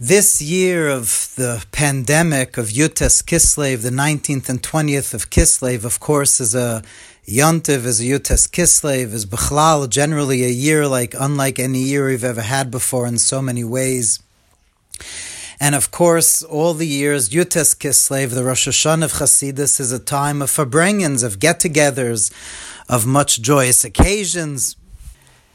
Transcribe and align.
This 0.00 0.40
year 0.40 0.88
of 0.88 1.32
the 1.34 1.66
pandemic 1.72 2.56
of 2.56 2.66
Yutes 2.66 3.20
Kislev, 3.24 3.82
the 3.82 3.90
19th 3.90 4.48
and 4.48 4.62
20th 4.62 5.12
of 5.12 5.28
Kislev, 5.28 5.84
of 5.84 5.98
course, 5.98 6.40
is 6.40 6.54
a 6.54 6.84
Yontiv, 7.26 7.84
is 7.84 8.00
a 8.00 8.04
Yutes 8.04 8.48
Kislev, 8.48 9.12
is 9.12 9.26
Bechlal, 9.26 9.90
generally 9.90 10.44
a 10.44 10.50
year 10.50 10.86
like 10.86 11.16
unlike 11.18 11.58
any 11.58 11.80
year 11.80 12.06
we've 12.06 12.22
ever 12.22 12.42
had 12.42 12.70
before 12.70 13.08
in 13.08 13.18
so 13.18 13.42
many 13.42 13.64
ways. 13.64 14.22
And 15.58 15.74
of 15.74 15.90
course, 15.90 16.44
all 16.44 16.74
the 16.74 16.86
years, 16.86 17.30
Yutes 17.30 17.76
Kislev, 17.76 18.30
the 18.30 18.44
Rosh 18.44 18.68
Hashanah 18.68 19.06
of 19.06 19.12
Chasidus, 19.14 19.80
is 19.80 19.90
a 19.90 19.98
time 19.98 20.42
of 20.42 20.48
Farbrengens, 20.48 21.24
of 21.24 21.40
get 21.40 21.58
togethers, 21.58 22.30
of 22.88 23.04
much 23.04 23.42
joyous 23.42 23.84
occasions. 23.84 24.76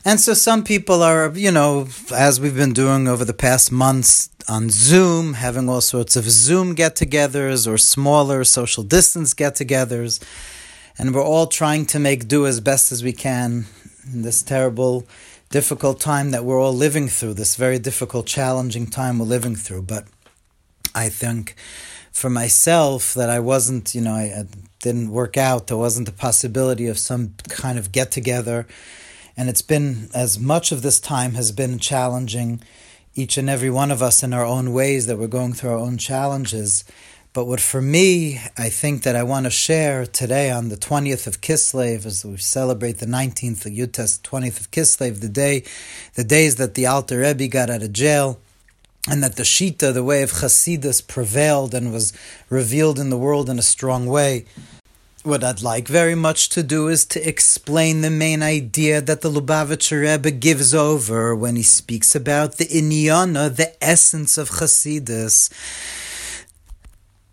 And 0.05 0.19
so 0.19 0.33
some 0.33 0.65
people 0.65 1.01
are, 1.01 1.31
you 1.33 1.51
know, 1.51 1.87
as 2.13 2.41
we've 2.41 2.55
been 2.55 2.73
doing 2.73 3.07
over 3.07 3.23
the 3.23 3.33
past 3.33 3.71
months 3.71 4.29
on 4.49 4.69
Zoom, 4.69 5.35
having 5.35 5.69
all 5.69 5.79
sorts 5.79 6.17
of 6.17 6.29
Zoom 6.29 6.75
get 6.75 6.97
togethers 6.97 7.65
or 7.65 7.77
smaller 7.77 8.43
social 8.43 8.83
distance 8.83 9.33
get 9.33 9.55
togethers. 9.55 10.21
And 10.97 11.15
we're 11.15 11.23
all 11.23 11.47
trying 11.47 11.85
to 11.87 11.99
make 11.99 12.27
do 12.27 12.45
as 12.45 12.59
best 12.59 12.91
as 12.91 13.01
we 13.01 13.13
can 13.13 13.65
in 14.11 14.23
this 14.23 14.43
terrible, 14.43 15.07
difficult 15.49 16.01
time 16.01 16.31
that 16.31 16.43
we're 16.43 16.59
all 16.59 16.73
living 16.73 17.07
through, 17.07 17.35
this 17.35 17.55
very 17.55 17.79
difficult, 17.79 18.27
challenging 18.27 18.87
time 18.87 19.19
we're 19.19 19.25
living 19.25 19.55
through. 19.55 19.83
But 19.83 20.05
I 20.93 21.07
think 21.07 21.55
for 22.11 22.29
myself 22.29 23.13
that 23.13 23.29
I 23.29 23.39
wasn't, 23.39 23.95
you 23.95 24.01
know, 24.01 24.13
I, 24.13 24.45
didn't 24.81 25.11
work 25.11 25.37
out, 25.37 25.67
there 25.67 25.77
wasn't 25.77 26.05
the 26.05 26.11
possibility 26.11 26.87
of 26.87 26.99
some 26.99 27.35
kind 27.47 27.79
of 27.79 27.93
get 27.93 28.11
together 28.11 28.67
and 29.35 29.49
it's 29.49 29.61
been, 29.61 30.09
as 30.13 30.39
much 30.39 30.71
of 30.71 30.81
this 30.81 30.99
time 30.99 31.33
has 31.33 31.51
been 31.51 31.79
challenging, 31.79 32.61
each 33.15 33.37
and 33.37 33.49
every 33.49 33.69
one 33.69 33.91
of 33.91 34.01
us 34.01 34.23
in 34.23 34.33
our 34.33 34.45
own 34.45 34.73
ways 34.73 35.05
that 35.05 35.17
we're 35.17 35.27
going 35.27 35.53
through 35.53 35.71
our 35.71 35.77
own 35.77 35.97
challenges. 35.97 36.83
But 37.33 37.45
what 37.45 37.59
for 37.59 37.81
me, 37.81 38.39
I 38.57 38.69
think 38.69 39.03
that 39.03 39.15
I 39.15 39.23
want 39.23 39.45
to 39.45 39.49
share 39.49 40.05
today 40.05 40.51
on 40.51 40.69
the 40.69 40.77
20th 40.77 41.25
of 41.25 41.41
Kislev, 41.41 42.05
as 42.05 42.23
we 42.23 42.37
celebrate 42.37 42.99
the 42.99 43.07
19th 43.07 43.65
of 43.65 43.71
Yutes, 43.71 44.21
20th 44.21 44.59
of 44.59 44.71
Kislev, 44.71 45.19
the 45.19 45.29
day, 45.29 45.63
the 46.13 46.23
days 46.23 46.57
that 46.57 46.75
the 46.75 46.85
Alter 46.85 47.19
Rebbe 47.19 47.47
got 47.47 47.71
out 47.71 47.81
of 47.81 47.91
jail, 47.91 48.39
and 49.09 49.23
that 49.23 49.35
the 49.35 49.43
Shita, 49.43 49.93
the 49.93 50.03
way 50.03 50.21
of 50.21 50.31
Chasidus, 50.31 51.05
prevailed 51.05 51.73
and 51.73 51.91
was 51.91 52.13
revealed 52.49 52.99
in 52.99 53.09
the 53.09 53.17
world 53.17 53.49
in 53.49 53.57
a 53.57 53.63
strong 53.63 54.05
way. 54.05 54.45
What 55.23 55.41
I'd 55.41 55.61
like 55.61 55.87
very 55.87 56.15
much 56.15 56.49
to 56.49 56.63
do 56.63 56.89
is 56.89 57.05
to 57.05 57.25
explain 57.25 58.01
the 58.01 58.09
main 58.09 58.43
idea 58.43 58.99
that 58.99 59.21
the 59.21 59.31
Lubavitcher 59.31 60.01
Rebbe 60.01 60.31
gives 60.31 60.73
over 60.73 61.33
when 61.33 61.55
he 61.55 61.63
speaks 61.63 62.13
about 62.13 62.57
the 62.57 62.65
inyana, 62.65 63.55
the 63.55 63.81
essence 63.81 64.37
of 64.37 64.49
Chassidus. 64.49 65.49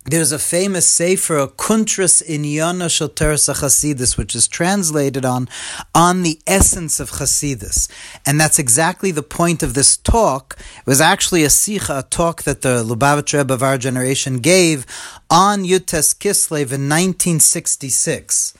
There's 0.07 0.33
a 0.33 0.39
famous 0.39 0.89
sefer, 0.89 1.47
Kuntras 1.47 2.27
Inyana 2.27 2.89
Shotersa 2.89 3.55
Chasidus, 3.55 4.17
which 4.17 4.35
is 4.35 4.49
translated 4.49 5.27
on 5.27 5.47
on 5.95 6.23
the 6.23 6.41
essence 6.47 7.01
of 7.01 7.11
Chasidus, 7.11 7.87
and 8.25 8.41
that's 8.41 8.59
exactly 8.59 9.11
the 9.11 9.23
point 9.23 9.63
of 9.63 9.75
this 9.75 9.99
talk. 9.99 10.57
It 10.79 10.87
was 10.87 11.03
actually 11.03 11.45
a 11.45 11.49
sicha, 11.49 11.99
a 11.99 12.03
talk 12.03 12.45
that 12.45 12.63
the 12.63 12.83
Lubavitch 12.83 13.37
Rebbe 13.37 13.53
of 13.53 13.63
our 13.63 13.77
generation 13.77 14.39
gave 14.39 14.87
on 15.29 15.65
Yutes 15.65 16.17
Kislev 16.17 16.73
in 16.73 16.89
1966 16.89 18.55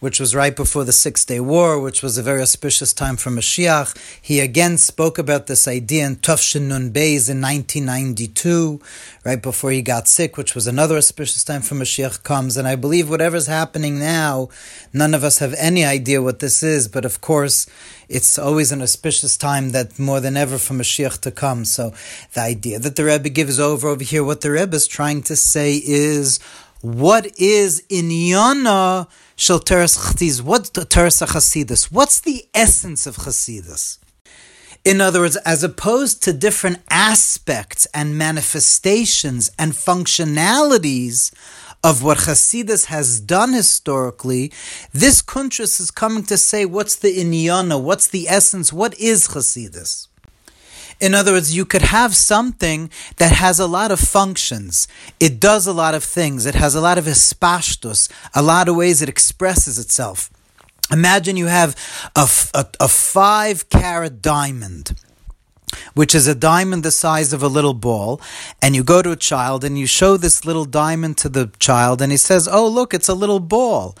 which 0.00 0.20
was 0.20 0.34
right 0.34 0.54
before 0.54 0.84
the 0.84 0.92
Six 0.92 1.24
Day 1.24 1.40
War, 1.40 1.80
which 1.80 2.02
was 2.02 2.16
a 2.18 2.22
very 2.22 2.40
auspicious 2.40 2.92
time 2.92 3.16
for 3.16 3.30
Mashiach. 3.30 3.96
He 4.22 4.40
again 4.40 4.78
spoke 4.78 5.18
about 5.18 5.46
this 5.46 5.66
idea 5.66 6.06
in 6.06 6.16
Tufshin 6.16 6.68
Nun 6.68 6.92
Beis 6.92 7.28
in 7.28 7.40
1992, 7.40 8.80
right 9.24 9.42
before 9.42 9.70
he 9.70 9.82
got 9.82 10.06
sick, 10.06 10.36
which 10.36 10.54
was 10.54 10.66
another 10.66 10.96
auspicious 10.96 11.42
time 11.42 11.62
for 11.62 11.74
Mashiach 11.74 12.22
comes. 12.22 12.56
And 12.56 12.68
I 12.68 12.76
believe 12.76 13.10
whatever's 13.10 13.46
happening 13.46 13.98
now, 13.98 14.48
none 14.92 15.14
of 15.14 15.24
us 15.24 15.38
have 15.38 15.54
any 15.58 15.84
idea 15.84 16.22
what 16.22 16.38
this 16.38 16.62
is, 16.62 16.86
but 16.86 17.04
of 17.04 17.20
course, 17.20 17.66
it's 18.08 18.38
always 18.38 18.72
an 18.72 18.80
auspicious 18.80 19.36
time 19.36 19.70
that 19.70 19.98
more 19.98 20.20
than 20.20 20.36
ever 20.36 20.58
for 20.58 20.74
Mashiach 20.74 21.20
to 21.20 21.30
come. 21.30 21.64
So 21.64 21.92
the 22.32 22.40
idea 22.40 22.78
that 22.78 22.96
the 22.96 23.04
Rebbe 23.04 23.28
gives 23.28 23.58
over 23.58 23.88
over 23.88 24.04
here, 24.04 24.24
what 24.24 24.40
the 24.40 24.50
Rebbe 24.50 24.76
is 24.76 24.86
trying 24.86 25.22
to 25.22 25.36
say 25.36 25.76
is, 25.84 26.40
what 26.80 27.26
is 27.38 27.82
inyana 27.90 29.08
shel 29.36 29.58
teres 29.58 29.96
chassidus? 29.96 30.42
What's 30.42 30.70
the 30.70 30.84
teres 30.84 31.20
chassidus? 31.20 31.90
What's 31.90 32.20
the 32.20 32.46
essence 32.54 33.06
of 33.06 33.16
chassidus? 33.16 33.98
In 34.84 35.00
other 35.00 35.20
words, 35.20 35.36
as 35.38 35.64
opposed 35.64 36.22
to 36.22 36.32
different 36.32 36.78
aspects 36.88 37.86
and 37.92 38.16
manifestations 38.16 39.50
and 39.58 39.72
functionalities 39.72 41.32
of 41.84 42.02
what 42.02 42.18
Hasidus 42.18 42.86
has 42.86 43.20
done 43.20 43.52
historically, 43.52 44.52
this 44.92 45.22
kuntras 45.22 45.80
is 45.80 45.90
coming 45.90 46.24
to 46.24 46.36
say 46.36 46.64
what's 46.64 46.96
the 46.96 47.18
inyana, 47.18 47.80
what's 47.80 48.08
the 48.08 48.28
essence, 48.28 48.72
what 48.72 48.98
is 48.98 49.28
Hasidus. 49.28 50.07
In 51.00 51.14
other 51.14 51.32
words, 51.32 51.54
you 51.54 51.64
could 51.64 51.82
have 51.82 52.14
something 52.14 52.90
that 53.16 53.32
has 53.32 53.60
a 53.60 53.66
lot 53.66 53.90
of 53.90 54.00
functions. 54.00 54.88
It 55.20 55.38
does 55.38 55.66
a 55.66 55.72
lot 55.72 55.94
of 55.94 56.02
things. 56.02 56.46
It 56.46 56.54
has 56.54 56.74
a 56.74 56.80
lot 56.80 56.98
of 56.98 57.04
hispashtus, 57.04 58.10
a 58.34 58.42
lot 58.42 58.68
of 58.68 58.76
ways 58.76 59.00
it 59.00 59.08
expresses 59.08 59.78
itself. 59.78 60.30
Imagine 60.90 61.36
you 61.36 61.46
have 61.46 61.76
a, 62.16 62.28
a, 62.54 62.66
a 62.80 62.88
five 62.88 63.68
carat 63.68 64.22
diamond 64.22 64.94
which 65.94 66.14
is 66.14 66.26
a 66.26 66.34
diamond 66.34 66.82
the 66.82 66.90
size 66.90 67.32
of 67.32 67.42
a 67.42 67.48
little 67.48 67.74
ball, 67.74 68.20
and 68.62 68.74
you 68.74 68.82
go 68.82 69.02
to 69.02 69.10
a 69.10 69.16
child 69.16 69.64
and 69.64 69.78
you 69.78 69.86
show 69.86 70.16
this 70.16 70.44
little 70.44 70.64
diamond 70.64 71.18
to 71.18 71.28
the 71.28 71.50
child, 71.58 72.00
and 72.00 72.12
he 72.12 72.18
says, 72.18 72.48
Oh, 72.50 72.66
look, 72.66 72.94
it's 72.94 73.08
a 73.08 73.14
little 73.14 73.40
ball. 73.40 73.96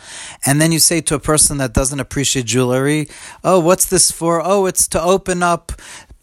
And 0.46 0.60
then 0.60 0.72
you 0.72 0.78
say 0.78 1.00
to 1.02 1.14
a 1.14 1.20
person 1.20 1.58
that 1.58 1.74
doesn't 1.74 2.00
appreciate 2.00 2.46
jewelry, 2.46 3.08
Oh, 3.44 3.58
what's 3.60 3.86
this 3.86 4.10
for? 4.10 4.40
Oh, 4.44 4.66
it's 4.66 4.88
to 4.88 5.02
open 5.02 5.42
up 5.42 5.72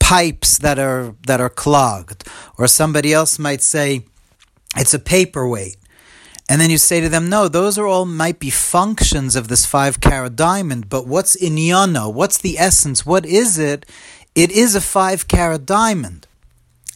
pipes 0.05 0.59
that 0.59 0.77
are 0.77 1.16
that 1.25 1.41
are 1.41 1.49
clogged. 1.49 2.27
Or 2.59 2.67
somebody 2.67 3.11
else 3.11 3.39
might 3.39 3.63
say 3.63 4.05
it's 4.77 4.93
a 4.93 4.99
paperweight. 4.99 5.77
And 6.47 6.61
then 6.61 6.69
you 6.69 6.77
say 6.77 7.01
to 7.01 7.09
them 7.09 7.27
no 7.27 7.47
those 7.47 7.75
are 7.79 7.88
all 7.88 8.05
might 8.05 8.39
be 8.39 8.51
functions 8.51 9.35
of 9.35 9.47
this 9.47 9.66
5 9.66 9.99
carat 9.99 10.35
diamond 10.35 10.89
but 10.89 11.07
what's 11.07 11.35
inyana 11.41 12.13
what's 12.13 12.38
the 12.38 12.59
essence? 12.59 13.03
What 13.03 13.25
is 13.25 13.57
it? 13.57 13.85
It 14.35 14.51
is 14.51 14.75
a 14.75 14.81
5 14.81 15.27
carat 15.27 15.66
diamond. 15.66 16.27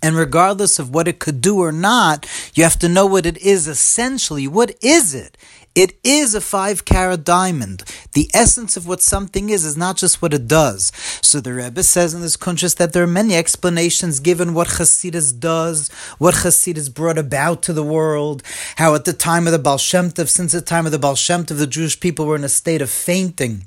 And 0.03 0.15
regardless 0.15 0.77
of 0.77 0.93
what 0.93 1.07
it 1.07 1.19
could 1.19 1.41
do 1.41 1.59
or 1.59 1.71
not, 1.71 2.25
you 2.53 2.63
have 2.63 2.79
to 2.79 2.87
know 2.87 3.07
what 3.07 3.25
it 3.25 3.37
is 3.39 3.67
essentially. 3.67 4.47
What 4.47 4.71
is 4.81 5.15
it? 5.15 5.35
It 5.79 5.97
is 6.03 6.35
a 6.35 6.41
five 6.41 6.83
carat 6.83 7.23
diamond. 7.23 7.85
The 8.11 8.29
essence 8.33 8.75
of 8.75 8.85
what 8.85 9.01
something 9.01 9.49
is 9.49 9.63
is 9.63 9.77
not 9.77 9.95
just 9.95 10.21
what 10.21 10.33
it 10.33 10.45
does. 10.45 10.91
So 11.21 11.39
the 11.39 11.53
Rebbe 11.53 11.83
says 11.83 12.13
in 12.13 12.19
this 12.19 12.35
kuntras 12.35 12.75
that 12.75 12.91
there 12.91 13.03
are 13.03 13.07
many 13.07 13.33
explanations 13.33 14.19
given 14.19 14.53
what 14.53 14.67
Hasidus 14.67 15.31
does, 15.39 15.87
what 16.17 16.43
Hasidus 16.43 16.93
brought 16.93 17.17
about 17.17 17.61
to 17.63 17.71
the 17.71 17.81
world, 17.81 18.43
how 18.75 18.93
at 18.93 19.05
the 19.05 19.13
time 19.13 19.47
of 19.47 19.53
the 19.53 19.57
Baal 19.57 19.77
Shem 19.77 20.11
Tov, 20.11 20.27
since 20.27 20.51
the 20.51 20.59
time 20.59 20.85
of 20.85 20.91
the 20.91 20.99
Baal 20.99 21.15
Shem 21.15 21.45
Tov, 21.45 21.57
the 21.57 21.65
Jewish 21.65 21.97
people 21.97 22.25
were 22.25 22.35
in 22.35 22.43
a 22.43 22.49
state 22.49 22.81
of 22.81 22.89
fainting 22.89 23.63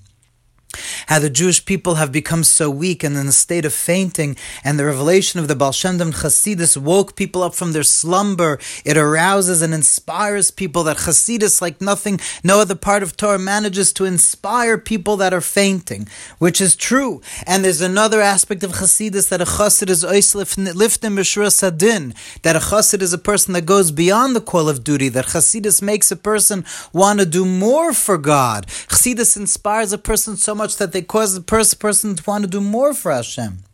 how 1.13 1.19
the 1.19 1.29
Jewish 1.29 1.67
people 1.67 1.97
have 1.97 2.11
become 2.11 2.43
so 2.43 2.71
weak 2.71 3.05
and 3.05 3.19
in 3.19 3.27
a 3.27 3.33
state 3.33 3.67
of 3.67 3.75
fainting, 3.75 4.35
and 4.65 4.79
the 4.79 4.87
revelation 4.87 5.39
of 5.39 5.47
the 5.47 5.55
Baal 5.55 5.73
Chasidus 5.73 6.75
woke 6.75 7.17
people 7.17 7.43
up 7.43 7.55
from 7.55 7.73
their 7.73 7.83
slumber. 7.83 8.59
It 8.83 8.97
arouses 8.97 9.61
and 9.61 9.75
inspires 9.75 10.51
people 10.51 10.85
that 10.85 10.97
Chasidus, 10.97 11.61
like 11.61 11.83
nothing, 11.83 12.19
no 12.43 12.61
other 12.61 12.75
part 12.75 13.03
of 13.03 13.15
Torah 13.15 13.39
manages 13.39 13.93
to 13.93 14.07
inspire 14.07 14.79
people 14.79 15.19
that 15.19 15.35
are 15.35 15.43
fainting, 15.43 16.09
which 16.39 16.63
is 16.63 16.75
true. 16.75 17.21
And 17.47 17.63
there's 17.63 17.83
another 17.83 18.23
aspect 18.23 18.63
of 18.63 18.73
Chasidus 18.73 19.29
that 19.29 19.43
a 19.43 19.45
Chasid 19.45 19.91
is 19.91 20.05
lifnim 20.05 21.13
mishuras 21.19 21.61
hadin, 21.61 22.15
that 22.41 22.57
a 22.57 22.61
Chasid 22.61 23.03
is 23.03 23.13
a 23.13 23.19
person 23.19 23.53
that 23.53 23.67
goes 23.67 23.91
beyond 23.91 24.35
the 24.35 24.41
call 24.41 24.67
of 24.67 24.83
duty, 24.83 25.11
that 25.11 25.27
Chasidus 25.27 25.83
makes 25.83 26.11
a 26.11 26.17
person 26.17 26.65
want 26.95 27.21
to 27.21 27.27
do 27.27 27.45
more 27.45 27.93
for 27.93 28.17
God. 28.17 28.67
Chasidus 28.67 29.37
inspires 29.37 29.93
a 29.93 29.99
person 29.99 30.39
so 30.39 30.55
much 30.55 30.79
that 30.79 30.93
they 30.93 31.02
cause 31.03 31.35
the 31.35 31.41
pers- 31.41 31.75
person 31.75 32.15
to 32.17 32.23
want 32.27 32.45
to 32.45 32.51
do 32.51 32.61
more 32.61 32.95
for 32.95 33.13
Hashem. 33.13 33.65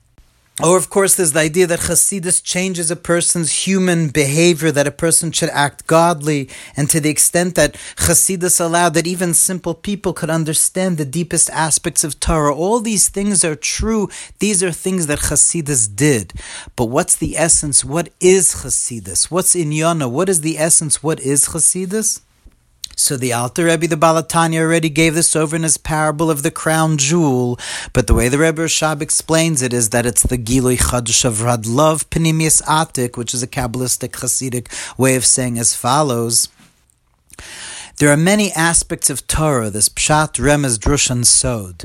Or, 0.60 0.76
of 0.76 0.90
course, 0.90 1.14
there's 1.14 1.34
the 1.34 1.40
idea 1.40 1.68
that 1.68 1.80
Hasidus 1.80 2.42
changes 2.42 2.90
a 2.90 2.96
person's 2.96 3.64
human 3.64 4.08
behavior, 4.08 4.72
that 4.72 4.88
a 4.88 4.90
person 4.90 5.30
should 5.30 5.50
act 5.50 5.86
godly, 5.86 6.48
and 6.76 6.90
to 6.90 6.98
the 6.98 7.10
extent 7.10 7.54
that 7.54 7.74
Hasidus 7.96 8.60
allowed 8.60 8.94
that 8.94 9.06
even 9.06 9.34
simple 9.34 9.72
people 9.72 10.12
could 10.12 10.30
understand 10.30 10.98
the 10.98 11.04
deepest 11.04 11.48
aspects 11.50 12.02
of 12.02 12.18
Torah. 12.18 12.52
All 12.52 12.80
these 12.80 13.08
things 13.08 13.44
are 13.44 13.54
true. 13.54 14.08
These 14.40 14.60
are 14.64 14.72
things 14.72 15.06
that 15.06 15.20
Hasidus 15.20 15.94
did. 15.94 16.32
But 16.74 16.86
what's 16.86 17.14
the 17.14 17.36
essence? 17.36 17.84
What 17.84 18.08
is 18.18 18.64
Hasidus? 18.64 19.30
What's 19.30 19.54
in 19.54 19.70
Yana? 19.70 20.10
What 20.10 20.28
is 20.28 20.40
the 20.40 20.58
essence? 20.58 21.04
What 21.04 21.20
is 21.20 21.50
Hasidus? 21.50 22.22
So 22.98 23.16
the 23.16 23.32
Alter 23.32 23.66
Rebbe, 23.66 23.86
the 23.86 23.96
Baal 23.96 24.20
HaTanya, 24.20 24.60
already 24.60 24.90
gave 24.90 25.14
this 25.14 25.36
over 25.36 25.54
in 25.54 25.62
his 25.62 25.78
parable 25.78 26.32
of 26.32 26.42
the 26.42 26.50
crown 26.50 26.98
jewel. 26.98 27.56
But 27.92 28.08
the 28.08 28.12
way 28.12 28.28
the 28.28 28.38
Rebbe 28.38 28.60
Rashab 28.62 29.00
explains 29.00 29.62
it 29.62 29.72
is 29.72 29.90
that 29.90 30.04
it's 30.04 30.24
the 30.24 30.36
Gilui 30.36 30.78
Chadash 30.78 31.24
of 31.24 31.40
Radlov 31.42 32.10
Penimius 32.10 32.60
Atik, 32.64 33.16
which 33.16 33.32
is 33.32 33.42
a 33.42 33.46
Kabbalistic 33.46 34.10
Hasidic 34.10 34.66
way 34.98 35.14
of 35.14 35.24
saying 35.24 35.60
as 35.60 35.74
follows. 35.74 36.48
There 37.98 38.10
are 38.10 38.16
many 38.16 38.50
aspects 38.52 39.10
of 39.10 39.28
Torah, 39.28 39.70
this 39.70 39.88
Pshat, 39.88 40.34
Remez, 40.34 40.76
Drush, 40.76 41.08
and 41.08 41.24
Sod. 41.24 41.84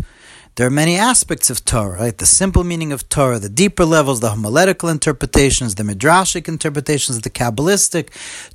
There 0.55 0.67
are 0.67 0.71
many 0.71 0.95
aspects 0.97 1.49
of 1.49 1.65
Torah, 1.65 1.99
right? 1.99 2.17
The 2.17 2.27
simple 2.27 2.63
meaning 2.63 2.91
of 2.91 3.09
Torah, 3.09 3.39
the 3.39 3.49
deeper 3.49 3.85
levels, 3.85 4.19
the 4.19 4.29
homiletical 4.29 4.89
interpretations, 4.89 5.73
the 5.75 5.83
midrashic 5.83 6.47
interpretations, 6.47 7.21
the 7.21 7.31
Kabbalistic. 7.31 8.09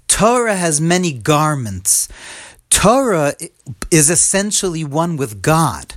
Torah 0.07 0.55
has 0.55 0.81
many 0.81 1.13
garments. 1.13 2.09
Torah 2.71 3.35
is 3.91 4.11
essentially 4.11 4.85
one 4.85 5.17
with 5.17 5.43
God. 5.43 5.95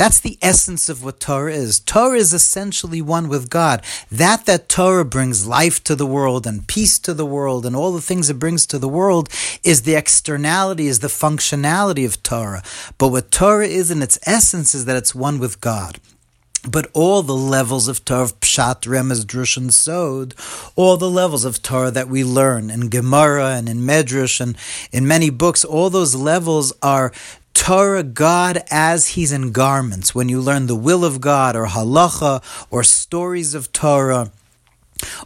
That's 0.00 0.20
the 0.20 0.38
essence 0.40 0.88
of 0.88 1.04
what 1.04 1.20
Torah 1.20 1.52
is. 1.52 1.78
Torah 1.78 2.16
is 2.16 2.32
essentially 2.32 3.02
one 3.02 3.28
with 3.28 3.50
God. 3.50 3.84
That 4.10 4.46
that 4.46 4.66
Torah 4.66 5.04
brings 5.04 5.46
life 5.46 5.84
to 5.84 5.94
the 5.94 6.06
world 6.06 6.46
and 6.46 6.66
peace 6.66 6.98
to 7.00 7.12
the 7.12 7.26
world 7.26 7.66
and 7.66 7.76
all 7.76 7.92
the 7.92 8.00
things 8.00 8.30
it 8.30 8.38
brings 8.38 8.64
to 8.68 8.78
the 8.78 8.88
world 8.88 9.28
is 9.62 9.82
the 9.82 9.96
externality, 9.96 10.86
is 10.86 11.00
the 11.00 11.08
functionality 11.08 12.06
of 12.06 12.22
Torah. 12.22 12.62
But 12.96 13.08
what 13.08 13.30
Torah 13.30 13.66
is 13.66 13.90
in 13.90 14.00
its 14.00 14.18
essence 14.26 14.74
is 14.74 14.86
that 14.86 14.96
it's 14.96 15.14
one 15.14 15.38
with 15.38 15.60
God. 15.60 16.00
But 16.66 16.90
all 16.94 17.22
the 17.22 17.36
levels 17.36 17.86
of 17.86 18.02
Torah, 18.04 18.30
Pshat, 18.60 18.82
Remez, 18.82 19.24
Drush, 19.24 19.56
and 19.56 19.72
Sod, 19.72 20.34
all 20.76 20.98
the 20.98 21.08
levels 21.08 21.46
of 21.46 21.62
Torah 21.62 21.90
that 21.92 22.08
we 22.08 22.22
learn 22.22 22.68
in 22.68 22.90
Gemara 22.90 23.52
and 23.52 23.70
in 23.70 23.78
Medrash 23.78 24.38
and 24.38 24.54
in 24.92 25.08
many 25.08 25.30
books, 25.30 25.64
all 25.64 25.88
those 25.88 26.14
levels 26.14 26.70
are 26.82 27.10
Torah, 27.54 28.02
God 28.02 28.62
as 28.70 29.08
He's 29.08 29.32
in 29.32 29.52
garments. 29.52 30.14
When 30.14 30.28
you 30.28 30.42
learn 30.42 30.66
the 30.66 30.76
will 30.76 31.06
of 31.06 31.22
God 31.22 31.56
or 31.56 31.68
halacha 31.68 32.42
or 32.70 32.84
stories 32.84 33.54
of 33.54 33.72
Torah, 33.72 34.30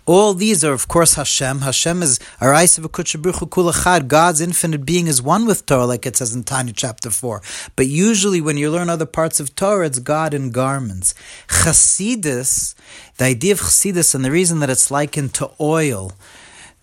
all 0.07 0.35
these 0.35 0.65
are, 0.65 0.73
of 0.73 0.89
course, 0.89 1.15
Hashem. 1.15 1.61
Hashem 1.61 2.03
is 2.03 2.19
Arais 2.41 2.79
of 2.79 2.91
Kulachad. 2.93 4.09
God's 4.09 4.41
infinite 4.41 4.85
being 4.85 5.07
is 5.07 5.23
one 5.23 5.47
with 5.47 5.67
Torah, 5.67 5.87
like 5.87 6.07
it 6.07 6.17
says 6.17 6.35
in 6.35 6.45
Tanya 6.45 6.73
chapter 6.73 7.11
4. 7.11 7.43
But 7.77 7.87
usually, 7.87 8.41
when 8.41 8.57
you 8.57 8.71
learn 8.71 8.91
other 8.91 9.07
parts 9.07 9.41
of 9.41 9.55
Torah, 9.55 9.87
it's 9.87 9.99
God 9.99 10.35
in 10.35 10.51
garments. 10.51 11.15
Chasidus, 11.49 12.75
the 13.19 13.25
idea 13.27 13.53
of 13.53 13.61
Chasidus, 13.61 14.15
and 14.15 14.25
the 14.25 14.31
reason 14.31 14.61
that 14.61 14.71
it's 14.71 14.91
likened 14.91 15.35
to 15.35 15.51
oil, 15.61 16.13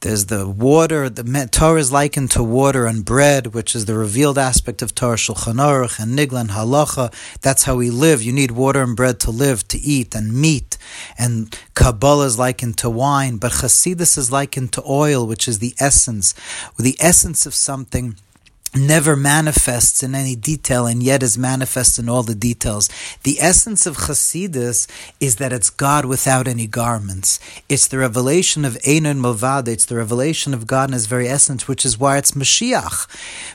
there's 0.01 0.25
the 0.25 0.47
water, 0.47 1.09
the 1.09 1.47
Torah 1.51 1.79
is 1.79 1.91
likened 1.91 2.31
to 2.31 2.43
water 2.43 2.85
and 2.85 3.05
bread, 3.05 3.53
which 3.53 3.75
is 3.75 3.85
the 3.85 3.97
revealed 3.97 4.37
aspect 4.37 4.81
of 4.81 4.93
Torah, 4.95 5.15
Shulchan 5.15 5.55
Aruch 5.55 5.99
and 5.99 6.17
Niglan 6.17 6.49
Halacha. 6.49 7.13
That's 7.41 7.63
how 7.63 7.75
we 7.75 7.91
live. 7.91 8.21
You 8.23 8.33
need 8.33 8.51
water 8.51 8.81
and 8.81 8.95
bread 8.95 9.19
to 9.21 9.31
live, 9.31 9.67
to 9.69 9.77
eat, 9.77 10.15
and 10.15 10.33
meat. 10.33 10.77
And 11.17 11.57
Kabbalah 11.75 12.25
is 12.25 12.39
likened 12.39 12.77
to 12.79 12.89
wine, 12.89 13.37
but 13.37 13.51
Chasidus 13.51 14.17
is 14.17 14.31
likened 14.31 14.73
to 14.73 14.83
oil, 14.87 15.27
which 15.27 15.47
is 15.47 15.59
the 15.59 15.75
essence, 15.79 16.33
the 16.77 16.97
essence 16.99 17.45
of 17.45 17.53
something 17.53 18.15
never 18.75 19.15
manifests 19.15 20.01
in 20.01 20.15
any 20.15 20.35
detail 20.35 20.85
and 20.85 21.03
yet 21.03 21.21
is 21.21 21.37
manifest 21.37 21.99
in 21.99 22.07
all 22.07 22.23
the 22.23 22.35
details. 22.35 22.89
The 23.23 23.39
essence 23.39 23.85
of 23.85 23.97
Chasidus 23.97 24.87
is 25.19 25.35
that 25.37 25.51
it's 25.51 25.69
God 25.69 26.05
without 26.05 26.47
any 26.47 26.67
garments. 26.67 27.39
It's 27.67 27.87
the 27.87 27.97
revelation 27.97 28.63
of 28.63 28.75
Einon 28.85 29.19
Milvad, 29.19 29.67
it's 29.67 29.85
the 29.85 29.97
revelation 29.97 30.53
of 30.53 30.67
God 30.67 30.89
in 30.89 30.93
his 30.93 31.07
very 31.07 31.27
essence, 31.27 31.67
which 31.67 31.85
is 31.85 31.99
why 31.99 32.17
it's 32.17 32.31
Mashiach. 32.31 33.07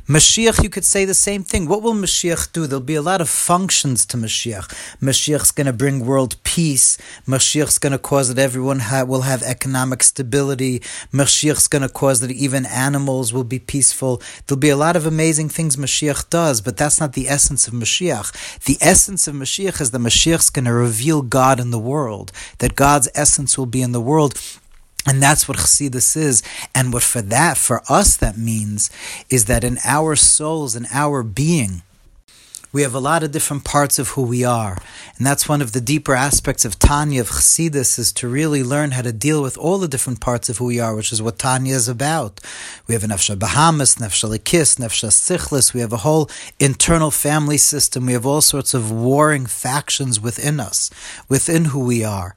Mashiach, 0.07 0.63
you 0.63 0.69
could 0.69 0.85
say 0.85 1.05
the 1.05 1.15
same 1.15 1.43
thing. 1.43 1.67
What 1.67 1.83
will 1.83 1.95
Mashiach 1.95 2.53
do? 2.53 2.67
There'll 2.67 2.85
be 2.85 2.95
a 2.95 3.03
lot 3.03 3.21
of 3.21 3.29
functions 3.29 4.05
to 4.07 4.17
Mashiach. 4.19 4.69
Mashiach's 5.01 5.51
going 5.51 5.67
to 5.67 5.73
bring 5.73 6.05
world 6.05 6.37
peace. 6.45 6.99
Mashiach's 7.27 7.79
going 7.79 7.93
to 7.93 7.99
cause 7.99 8.33
that 8.33 8.43
everyone 8.43 8.81
ha- 8.81 9.05
will 9.05 9.23
have 9.23 9.43
economic 9.43 10.03
stability. 10.03 10.81
Mashiach's 11.13 11.69
going 11.69 11.83
to 11.83 11.89
cause 11.89 12.21
that 12.21 12.31
even 12.31 12.67
animals 12.67 13.33
will 13.33 13.45
be 13.45 13.59
peaceful. 13.59 14.21
There'll 14.47 14.61
be 14.61 14.69
a 14.69 14.77
lot 14.77 14.97
of 14.97 15.06
amazing 15.07 15.49
things 15.49 15.77
Mashiach 15.77 16.29
does, 16.31 16.61
but 16.61 16.77
that's 16.77 17.01
not 17.01 17.15
the 17.15 17.29
essence 17.29 17.67
of 17.67 17.75
Mashiach. 17.75 18.63
The 18.65 18.79
essence 18.81 19.27
of 19.27 19.35
Mashiach 19.35 19.81
is 19.81 19.91
that 19.93 20.01
Mashiach's 20.01 20.51
going 20.51 20.65
to 20.67 20.73
reveal 20.73 21.23
God 21.23 21.61
in 21.61 21.71
the 21.71 21.79
world, 21.79 22.33
that 22.59 22.77
God's 22.77 23.09
essence 23.15 23.57
will 23.57 23.67
be 23.67 23.83
in 23.83 23.93
the 23.93 24.01
world. 24.01 24.35
And 25.07 25.23
that's 25.23 25.47
what 25.47 25.59
Chassidus 25.59 26.17
is. 26.17 26.43
And 26.75 26.93
what 26.93 27.05
for 27.05 27.23
that, 27.23 27.57
for 27.57 27.83
us, 27.89 28.17
that 28.17 28.37
means 28.37 28.91
is 29.31 29.45
that 29.45 29.63
in 29.63 29.79
our 29.85 30.17
souls, 30.17 30.75
in 30.75 30.87
our 30.91 31.23
being, 31.23 31.83
we 32.77 32.83
have 32.83 32.95
a 32.95 33.01
lot 33.01 33.23
of 33.23 33.31
different 33.31 33.65
parts 33.65 33.99
of 33.99 34.11
who 34.11 34.23
we 34.23 34.45
are. 34.45 34.77
And 35.17 35.27
that's 35.27 35.49
one 35.49 35.63
of 35.63 35.73
the 35.73 35.81
deeper 35.81 36.15
aspects 36.15 36.67
of 36.67 36.79
Tanya, 36.79 37.23
of 37.23 37.31
Chassidus, 37.31 37.99
is 37.99 38.13
to 38.13 38.29
really 38.29 38.63
learn 38.63 38.91
how 38.91 39.01
to 39.01 39.15
deal 39.15 39.41
with 39.41 39.57
all 39.57 39.79
the 39.79 39.89
different 39.89 40.21
parts 40.21 40.51
of 40.51 40.59
who 40.59 40.67
we 40.67 40.79
are, 40.79 40.95
which 40.95 41.11
is 41.11 41.23
what 41.23 41.39
Tanya 41.39 41.75
is 41.75 41.89
about. 41.89 42.39
We 42.87 42.93
have 42.93 43.03
a 43.03 43.07
Nefsha 43.07 43.39
Bahamas, 43.39 43.95
Nefsha 43.95 44.29
Lekis, 44.29 44.77
Nefsha 44.77 45.09
Sichlis. 45.09 45.73
We 45.73 45.81
have 45.81 45.95
a 45.95 46.05
whole 46.05 46.29
internal 46.61 47.11
family 47.11 47.57
system. 47.57 48.05
We 48.05 48.13
have 48.13 48.27
all 48.27 48.43
sorts 48.43 48.75
of 48.75 48.93
warring 48.93 49.47
factions 49.47 50.21
within 50.21 50.61
us, 50.61 50.91
within 51.31 51.67
who 51.67 51.83
we 51.83 52.05
are. 52.05 52.35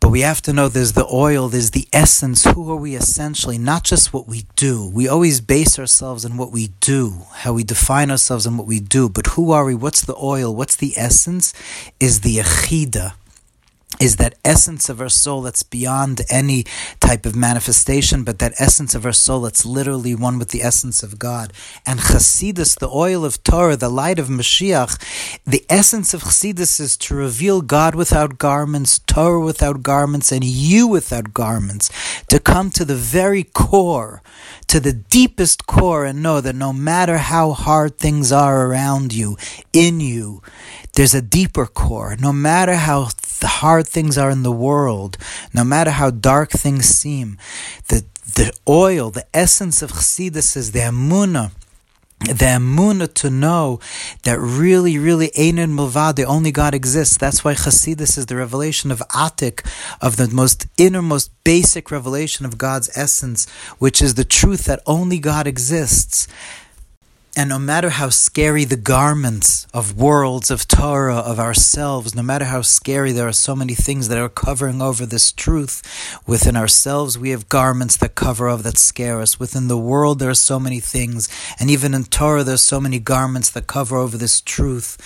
But 0.00 0.10
we 0.10 0.22
have 0.22 0.42
to 0.42 0.52
know 0.52 0.66
there's 0.66 0.94
the 0.94 1.06
oil, 1.06 1.48
there's 1.48 1.70
the 1.70 1.86
essence. 1.92 2.44
Who 2.44 2.72
are 2.72 2.76
we 2.76 2.96
essentially? 2.96 3.58
Not 3.58 3.84
just 3.84 4.12
what 4.12 4.26
we 4.26 4.46
do. 4.56 4.90
We 4.92 5.06
always 5.06 5.40
base 5.40 5.78
ourselves 5.78 6.24
on 6.24 6.36
what 6.36 6.50
we 6.50 6.70
do, 6.80 7.22
how 7.34 7.52
we 7.52 7.62
define 7.62 8.10
ourselves 8.10 8.46
and 8.46 8.58
what 8.58 8.66
we 8.66 8.80
do. 8.80 9.08
But 9.08 9.28
who 9.28 9.43
are 9.52 9.64
we? 9.64 9.74
What's 9.74 10.02
the 10.02 10.16
oil? 10.16 10.54
What's 10.54 10.76
the 10.76 10.94
essence? 10.96 11.52
Is 12.00 12.20
the 12.20 12.36
Echida 12.38 13.14
is 14.00 14.16
that 14.16 14.34
essence 14.44 14.88
of 14.88 15.00
our 15.00 15.08
soul 15.08 15.42
that's 15.42 15.62
beyond 15.62 16.22
any 16.30 16.64
type 17.00 17.26
of 17.26 17.36
manifestation, 17.36 18.24
but 18.24 18.38
that 18.38 18.54
essence 18.58 18.94
of 18.94 19.06
our 19.06 19.12
soul 19.12 19.42
that's 19.42 19.64
literally 19.64 20.14
one 20.14 20.38
with 20.38 20.48
the 20.48 20.62
essence 20.62 21.02
of 21.02 21.18
God. 21.18 21.52
And 21.86 22.00
Chasidus, 22.00 22.78
the 22.78 22.88
oil 22.88 23.24
of 23.24 23.42
Torah, 23.42 23.76
the 23.76 23.88
light 23.88 24.18
of 24.18 24.28
Mashiach, 24.28 25.40
the 25.44 25.64
essence 25.68 26.14
of 26.14 26.22
Chasidus 26.22 26.80
is 26.80 26.96
to 26.98 27.14
reveal 27.14 27.62
God 27.62 27.94
without 27.94 28.38
garments, 28.38 28.98
Torah 28.98 29.44
without 29.44 29.82
garments, 29.82 30.32
and 30.32 30.44
you 30.44 30.86
without 30.86 31.34
garments, 31.34 31.90
to 32.28 32.38
come 32.40 32.70
to 32.70 32.84
the 32.84 32.94
very 32.96 33.44
core, 33.44 34.22
to 34.66 34.80
the 34.80 34.92
deepest 34.92 35.66
core, 35.66 36.04
and 36.04 36.22
know 36.22 36.40
that 36.40 36.56
no 36.56 36.72
matter 36.72 37.18
how 37.18 37.52
hard 37.52 37.96
things 37.98 38.32
are 38.32 38.66
around 38.66 39.12
you, 39.12 39.36
in 39.72 40.00
you, 40.00 40.42
there's 40.94 41.14
a 41.14 41.22
deeper 41.22 41.66
core. 41.66 42.16
No 42.18 42.32
matter 42.32 42.74
how 42.74 43.08
hard 43.42 43.83
things 43.86 44.18
are 44.18 44.30
in 44.30 44.42
the 44.42 44.52
world, 44.52 45.16
no 45.52 45.64
matter 45.64 45.90
how 45.90 46.10
dark 46.10 46.50
things 46.50 46.86
seem, 46.86 47.38
the, 47.88 48.04
the 48.34 48.52
oil, 48.68 49.10
the 49.10 49.26
essence 49.34 49.82
of 49.82 49.92
Chassidus 49.92 50.56
is 50.56 50.72
the 50.72 50.80
Amunah 50.80 51.52
the 52.20 52.46
emuna 52.46 53.12
to 53.12 53.28
know 53.28 53.80
that 54.22 54.38
really, 54.38 54.98
really 54.98 55.30
Einen 55.36 55.76
Milvad, 55.76 56.16
the 56.16 56.24
only 56.24 56.50
God 56.50 56.74
exists. 56.74 57.16
That's 57.16 57.44
why 57.44 57.54
Chasidus 57.54 58.16
is 58.16 58.26
the 58.26 58.36
revelation 58.36 58.90
of 58.90 59.00
Atik, 59.10 59.66
of 60.00 60.16
the 60.16 60.28
most 60.28 60.66
innermost 60.78 61.30
basic 61.44 61.90
revelation 61.90 62.46
of 62.46 62.56
God's 62.56 62.90
essence, 62.96 63.48
which 63.78 64.00
is 64.00 64.14
the 64.14 64.24
truth 64.24 64.64
that 64.64 64.82
only 64.86 65.18
God 65.18 65.46
exists. 65.46 66.26
And 67.36 67.48
no 67.48 67.58
matter 67.58 67.90
how 67.90 68.10
scary 68.10 68.64
the 68.64 68.76
garments 68.76 69.66
of 69.74 69.96
worlds, 69.96 70.52
of 70.52 70.68
Torah, 70.68 71.16
of 71.16 71.40
ourselves, 71.40 72.14
no 72.14 72.22
matter 72.22 72.44
how 72.44 72.62
scary 72.62 73.10
there 73.10 73.26
are 73.26 73.32
so 73.32 73.56
many 73.56 73.74
things 73.74 74.06
that 74.06 74.18
are 74.18 74.28
covering 74.28 74.80
over 74.80 75.04
this 75.04 75.32
truth, 75.32 75.82
within 76.28 76.54
ourselves 76.56 77.18
we 77.18 77.30
have 77.30 77.48
garments 77.48 77.96
that 77.96 78.14
cover 78.14 78.46
over 78.48 78.62
that 78.62 78.78
scare 78.78 79.20
us. 79.20 79.40
Within 79.40 79.66
the 79.66 79.76
world 79.76 80.20
there 80.20 80.30
are 80.30 80.34
so 80.34 80.60
many 80.60 80.78
things, 80.78 81.28
and 81.58 81.70
even 81.70 81.92
in 81.92 82.04
Torah 82.04 82.44
there 82.44 82.54
are 82.54 82.58
so 82.58 82.80
many 82.80 83.00
garments 83.00 83.50
that 83.50 83.66
cover 83.66 83.96
over 83.96 84.16
this 84.16 84.40
truth. 84.40 84.96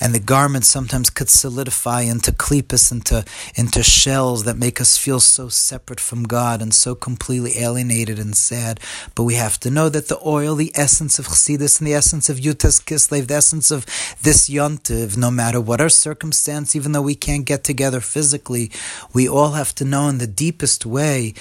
And 0.00 0.14
the 0.14 0.20
garments 0.20 0.68
sometimes 0.68 1.10
could 1.10 1.28
solidify 1.28 2.02
into 2.02 2.30
klippas, 2.30 2.92
into, 2.92 3.24
into 3.56 3.82
shells 3.82 4.44
that 4.44 4.56
make 4.56 4.80
us 4.80 4.96
feel 4.96 5.18
so 5.18 5.48
separate 5.48 5.98
from 5.98 6.22
God 6.22 6.62
and 6.62 6.72
so 6.72 6.94
completely 6.94 7.58
alienated 7.58 8.18
and 8.18 8.36
sad. 8.36 8.78
But 9.16 9.24
we 9.24 9.34
have 9.34 9.58
to 9.60 9.70
know 9.70 9.88
that 9.88 10.06
the 10.06 10.20
oil, 10.24 10.54
the 10.54 10.70
essence 10.76 11.18
of 11.18 11.26
Chassidus, 11.26 11.67
this 11.68 11.80
in 11.82 11.84
the 11.84 11.92
essence 11.92 12.30
of 12.30 12.38
Yutas 12.38 12.82
Kislev, 12.82 13.26
the 13.26 13.34
essence 13.34 13.70
of 13.70 13.84
this 14.22 14.48
Yontiv, 14.48 15.18
no 15.18 15.30
matter 15.30 15.60
what 15.60 15.82
our 15.82 15.90
circumstance, 15.90 16.74
even 16.74 16.92
though 16.92 17.02
we 17.02 17.14
can't 17.14 17.44
get 17.44 17.62
together 17.62 18.00
physically, 18.00 18.70
we 19.12 19.28
all 19.28 19.50
have 19.50 19.74
to 19.74 19.84
know 19.84 20.08
in 20.08 20.16
the 20.16 20.26
deepest 20.26 20.86
way 20.86 21.34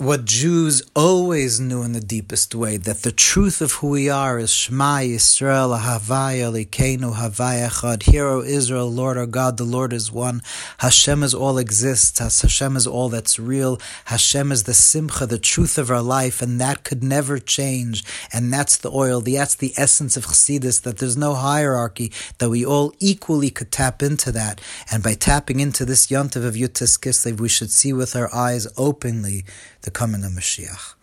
what 0.00 0.24
Jews 0.24 0.82
always 0.96 1.60
knew 1.60 1.82
in 1.82 1.92
the 1.92 2.00
deepest 2.00 2.54
way 2.54 2.78
that 2.78 3.02
the 3.02 3.12
truth 3.12 3.60
of 3.60 3.72
who 3.72 3.90
we 3.90 4.08
are 4.08 4.38
is 4.38 4.50
Shema 4.50 5.00
Yisrael 5.00 5.78
Havaya 5.78 6.50
Elokeinu 6.50 7.16
Havaya 7.16 7.68
Echad. 7.68 8.04
Hear, 8.04 8.26
O 8.26 8.40
Israel, 8.40 8.90
Lord 8.90 9.18
our 9.18 9.26
God, 9.26 9.58
the 9.58 9.64
Lord 9.64 9.92
is 9.92 10.10
one. 10.10 10.40
Hashem 10.78 11.22
is 11.22 11.34
all 11.34 11.58
exists. 11.58 12.18
Hashem 12.18 12.76
is 12.76 12.86
all 12.86 13.10
that's 13.10 13.38
real. 13.38 13.78
Hashem 14.06 14.50
is 14.50 14.62
the 14.62 14.72
Simcha, 14.72 15.26
the 15.26 15.38
truth 15.38 15.76
of 15.76 15.90
our 15.90 16.00
life, 16.00 16.40
and 16.40 16.58
that 16.58 16.82
could 16.82 17.04
never 17.04 17.38
change. 17.38 18.02
And 18.32 18.50
that's 18.50 18.78
the 18.78 18.90
oil. 18.90 19.20
That's 19.20 19.54
the 19.54 19.74
essence 19.76 20.16
of 20.16 20.24
Chassidus. 20.24 20.80
That 20.80 20.96
there's 20.96 21.18
no 21.18 21.34
hierarchy. 21.34 22.10
That 22.38 22.48
we 22.48 22.64
all 22.64 22.94
equally 23.00 23.50
could 23.50 23.70
tap 23.70 24.02
into 24.02 24.32
that. 24.32 24.62
And 24.90 25.02
by 25.02 25.12
tapping 25.12 25.60
into 25.60 25.84
this 25.84 26.06
Yontiv 26.06 26.42
of 26.42 26.54
Yutis 26.54 26.98
Kislev, 26.98 27.38
we 27.38 27.50
should 27.50 27.70
see 27.70 27.92
with 27.92 28.16
our 28.16 28.34
eyes 28.34 28.66
openly 28.78 29.44
the 29.90 29.98
coming 29.98 30.22
of 30.22 30.30
Mashiach. 30.30 30.94